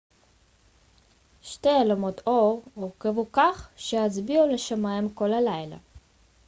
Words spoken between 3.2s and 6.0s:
כך שיצביעו לשמיים כל הלילה